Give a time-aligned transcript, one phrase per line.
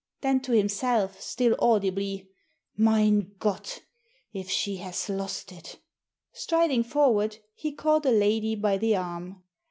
[0.21, 2.31] Then, to himself, still audibly,
[2.75, 3.81] "Mein Gott!
[4.33, 5.77] If she has lost it!"
[6.33, 9.43] Striding forward, he caught a lady by the arm.